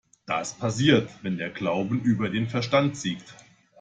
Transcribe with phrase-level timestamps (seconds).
[0.25, 3.35] Das passiert, wenn der Glauben über den Verstand siegt.